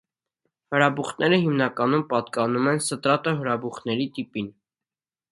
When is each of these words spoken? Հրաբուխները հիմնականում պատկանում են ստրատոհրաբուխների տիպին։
Հրաբուխները 0.75 1.37
հիմնականում 1.43 2.05
պատկանում 2.13 2.69
են 2.71 2.81
ստրատոհրաբուխների 2.85 4.09
տիպին։ 4.17 4.49